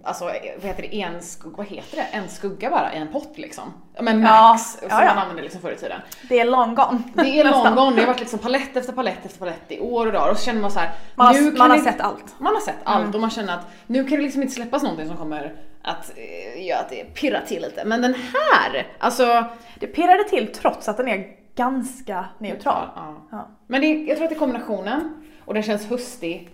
Alltså 0.02 0.24
vad 0.24 0.34
heter 0.62 0.82
det, 0.82 1.00
en 1.02 1.22
skugga, 1.22 1.56
vad 1.56 1.66
heter 1.66 1.96
det? 1.96 2.02
En 2.12 2.28
skugga 2.28 2.70
bara 2.70 2.94
i 2.94 2.96
en 2.98 3.12
pott 3.12 3.38
liksom. 3.38 3.72
Ja 3.94 4.02
men 4.02 4.22
Ja, 4.22 4.48
max, 4.52 4.62
som 4.72 4.88
ja, 4.90 5.04
ja. 5.04 5.14
man 5.14 5.18
använde 5.18 5.42
liksom 5.42 5.60
förr 5.60 5.72
i 5.72 5.76
tiden. 5.76 6.00
Det 6.28 6.40
är 6.40 6.44
long 6.44 6.74
gone. 6.74 7.02
Det 7.14 7.40
är 7.40 7.44
long 7.44 7.74
gone, 7.74 7.96
det 7.96 8.00
har 8.02 8.06
varit 8.06 8.20
liksom 8.20 8.38
palett 8.38 8.76
efter 8.76 8.92
palett 8.92 9.24
efter 9.26 9.38
palett 9.38 9.62
i 9.68 9.80
år 9.80 10.06
och 10.06 10.12
dagar 10.12 10.30
och 10.30 10.38
så 10.38 10.44
känner 10.44 10.60
man 10.60 10.70
så 10.70 10.78
här. 10.78 10.90
Man 11.14 11.26
har, 11.26 11.58
man 11.58 11.70
har 11.70 11.76
det- 11.78 11.82
sett 11.84 12.00
allt. 12.00 12.34
man 12.38 12.54
har 12.54 12.60
sett 12.60 12.74
allt 12.84 13.14
och 13.14 13.20
man 13.20 13.30
känner 13.30 13.54
att 13.54 13.66
nu 13.86 14.04
kan 14.04 14.16
det 14.18 14.22
liksom 14.24 14.42
inte 14.42 14.54
släppas 14.54 14.82
någonting 14.82 15.08
som 15.08 15.16
kommer 15.16 15.54
att 15.82 16.12
eh, 16.16 16.66
göra 16.66 16.80
att 16.80 16.90
det 16.90 17.04
pirrar 17.14 17.42
till 17.46 17.62
lite. 17.62 17.84
Men 17.84 18.02
den 18.02 18.14
här, 18.14 18.86
alltså 18.98 19.44
Det 19.80 19.86
pirrade 19.86 20.24
till 20.24 20.52
trots 20.52 20.88
att 20.88 20.96
den 20.96 21.08
är 21.08 21.26
ganska 21.56 22.24
neutral. 22.38 22.88
Ja. 22.96 23.16
Ja. 23.30 23.48
Men 23.66 23.80
det, 23.80 23.86
jag 23.86 24.16
tror 24.16 24.24
att 24.24 24.30
det 24.30 24.36
är 24.36 24.38
kombinationen 24.38 25.24
och 25.44 25.54
den 25.54 25.62
känns 25.62 25.86
höstig. 25.86 26.50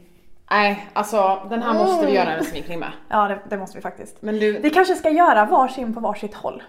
Nej, 0.50 0.88
alltså 0.92 1.46
den 1.50 1.62
här 1.62 1.74
måste 1.74 2.06
vi 2.06 2.12
göra 2.12 2.32
en 2.36 2.44
sminkning 2.44 2.78
med. 2.78 2.92
Ja, 3.08 3.28
det, 3.28 3.40
det 3.48 3.56
måste 3.56 3.78
vi 3.78 3.82
faktiskt. 3.82 4.22
Men 4.22 4.38
du, 4.38 4.58
Vi 4.58 4.70
kanske 4.70 4.94
ska 4.94 5.10
göra 5.10 5.44
varsin 5.44 5.94
på 5.94 6.00
varsitt 6.00 6.34
håll. 6.34 6.62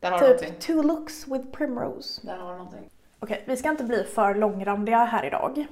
där 0.00 0.10
har 0.10 0.18
du 0.18 0.24
någonting. 0.26 0.50
Typ 0.50 0.60
two 0.60 0.82
looks 0.82 1.28
with 1.28 1.50
primrose. 1.50 2.26
Där 2.26 2.36
har 2.36 2.52
du 2.52 2.58
någonting. 2.58 2.90
Okej, 3.20 3.44
vi 3.46 3.56
ska 3.56 3.68
inte 3.70 3.84
bli 3.84 4.04
för 4.04 4.34
långrandiga 4.34 5.04
här 5.04 5.24
idag. 5.24 5.66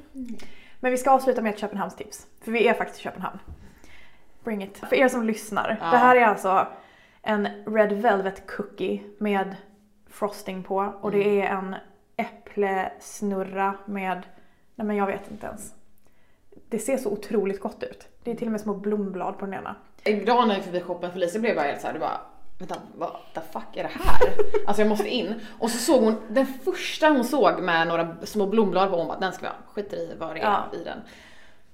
Men 0.80 0.90
vi 0.90 0.96
ska 0.98 1.10
avsluta 1.10 1.42
med 1.42 1.54
ett 1.54 1.58
Köpenhamnstips. 1.60 2.26
För 2.44 2.52
vi 2.52 2.68
är 2.68 2.74
faktiskt 2.74 3.00
i 3.00 3.02
Köpenhamn. 3.02 3.38
Bring 4.44 4.62
it. 4.62 4.78
För 4.78 4.94
er 4.96 5.08
som 5.08 5.22
lyssnar. 5.24 5.78
Ja. 5.80 5.90
Det 5.90 5.96
här 5.96 6.16
är 6.16 6.24
alltså 6.24 6.66
en 7.22 7.48
Red 7.66 7.92
Velvet 7.92 8.46
Cookie 8.56 9.02
med 9.18 9.56
frosting 10.10 10.62
på. 10.62 10.92
Och 11.00 11.10
det 11.10 11.40
är 11.42 11.46
en 11.46 11.76
äpplesnurra 12.16 13.74
med, 13.84 14.22
nej 14.74 14.86
men 14.86 14.96
jag 14.96 15.06
vet 15.06 15.30
inte 15.30 15.46
ens. 15.46 15.74
Det 16.68 16.78
ser 16.78 16.96
så 16.96 17.10
otroligt 17.10 17.60
gott 17.60 17.82
ut. 17.82 18.08
Det 18.24 18.30
är 18.30 18.34
till 18.34 18.46
och 18.48 18.52
med 18.52 18.60
små 18.60 18.74
blomblad 18.74 19.38
på 19.38 19.44
den 19.44 19.54
ena. 19.54 19.74
Idag 20.04 20.48
när 20.48 20.54
gick 20.54 20.64
förbi 20.64 20.80
shoppen 20.80 21.12
Felicia 21.12 21.40
blev 21.40 21.56
bara 21.56 21.66
helt 21.66 21.80
såhär, 21.80 21.94
du 21.94 22.00
bara 22.00 22.20
Vänta, 22.58 22.74
vad 22.98 23.10
the 23.34 23.40
fuck 23.52 23.76
är 23.76 23.82
det 23.82 23.90
här? 24.02 24.32
alltså 24.66 24.82
jag 24.82 24.88
måste 24.88 25.08
in. 25.08 25.34
Och 25.58 25.70
så 25.70 25.78
såg 25.78 26.04
hon, 26.04 26.16
den 26.28 26.46
första 26.46 27.08
hon 27.08 27.24
såg 27.24 27.60
med 27.62 27.88
några 27.88 28.16
små 28.24 28.46
blomblad 28.46 28.90
på, 28.90 28.96
hon 28.96 29.06
bara 29.08 29.18
den 29.18 29.32
ska 29.32 29.42
vi 29.42 29.48
ha. 29.48 29.54
Skiter 29.72 29.96
i 29.96 30.14
vad 30.18 30.34
det 30.34 30.40
är 30.40 30.44
Ja. 30.44 30.64
i 30.72 30.84
den. 30.84 30.98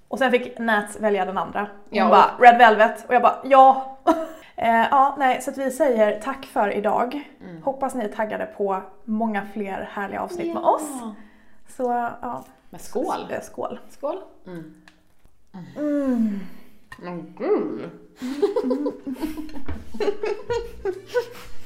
Och 0.09 0.19
sen 0.19 0.31
fick 0.31 0.59
Nat 0.59 0.97
välja 1.01 1.25
den 1.25 1.39
andra. 1.39 1.61
Hon 1.61 1.99
Ja, 1.99 2.09
bara 2.09 2.51
Red 2.51 2.59
Velvet 2.59 3.09
och 3.09 3.15
jag 3.15 3.23
bara 3.23 3.39
ja. 3.45 3.99
eh, 4.57 4.87
ja, 4.91 5.15
nej, 5.19 5.43
så 5.43 5.51
att 5.51 5.59
vi 5.59 5.71
säger 5.71 6.21
tack 6.21 6.45
för 6.47 6.73
idag. 6.73 7.31
Mm. 7.45 7.63
Hoppas 7.63 7.95
ni 7.95 8.05
är 8.05 8.09
taggade 8.09 8.47
på 8.47 8.83
många 9.05 9.47
fler 9.53 9.89
härliga 9.93 10.21
avsnitt 10.21 10.55
med 10.55 10.63
oss. 10.63 10.89
Så 11.69 11.83
ja, 12.23 12.45
Men 12.71 12.81
skål! 12.81 13.27
eh, 13.31 13.41
skål. 13.41 13.81
Skål! 13.91 14.21
Mm. 14.47 14.75
Mm. 15.55 16.41
Men 16.99 17.35
gud! 17.39 17.91